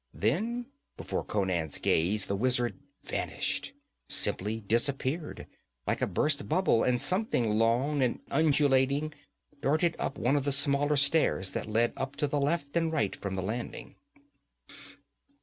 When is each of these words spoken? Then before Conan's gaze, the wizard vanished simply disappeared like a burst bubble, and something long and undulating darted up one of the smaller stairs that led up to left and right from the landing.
Then 0.15 0.65
before 0.97 1.23
Conan's 1.23 1.77
gaze, 1.77 2.25
the 2.25 2.35
wizard 2.35 2.79
vanished 3.03 3.71
simply 4.09 4.59
disappeared 4.59 5.45
like 5.85 6.01
a 6.01 6.07
burst 6.07 6.49
bubble, 6.49 6.83
and 6.83 6.99
something 6.99 7.51
long 7.59 8.01
and 8.01 8.19
undulating 8.31 9.13
darted 9.61 9.95
up 9.99 10.17
one 10.17 10.35
of 10.35 10.43
the 10.43 10.51
smaller 10.51 10.95
stairs 10.95 11.51
that 11.51 11.67
led 11.69 11.93
up 11.97 12.15
to 12.15 12.25
left 12.35 12.75
and 12.75 12.91
right 12.91 13.15
from 13.15 13.35
the 13.35 13.43
landing. 13.43 13.95